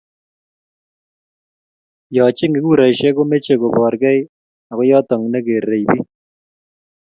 [2.15, 4.19] yo chengee kuraishek komeche koborgei
[4.69, 6.03] ago yoto negerei biik